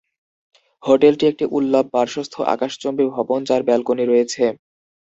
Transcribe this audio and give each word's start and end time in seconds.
হোটেলটি 0.83 1.23
একটি 1.27 1.45
উল্লম্ব-পার্শ্বস্থ 1.51 2.33
আকাশচুম্বী 2.53 3.05
ভবন 3.15 3.39
যার 3.49 3.61
ব্যালকনি 3.67 4.03
রয়েছে। 4.05 4.43